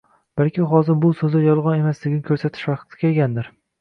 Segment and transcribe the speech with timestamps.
[0.41, 3.53] Balki hozir bu so'zlar yolg'on emasligini ko'rsatish vaqti kelgandir?